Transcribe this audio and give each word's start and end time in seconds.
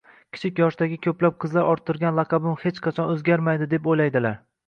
Kichik 0.35 0.61
yoshdagi 0.61 0.95
ko‘plab 1.07 1.35
qizlar 1.43 1.67
“orttirgan 1.73 2.17
laqabim 2.21 2.57
hech 2.63 2.81
qachon 2.87 3.13
o‘zgarmaydi”, 3.17 3.71
deb 3.75 3.93
o‘ylaydilar. 3.93 4.35